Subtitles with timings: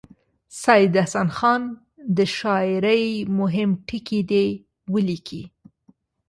[0.63, 1.61] سید حسن خان
[2.17, 3.05] د شاعرۍ
[3.39, 4.47] مهم ټکي دې
[4.93, 5.43] ولیکي.